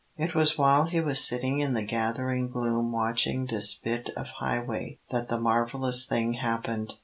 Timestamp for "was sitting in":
0.99-1.73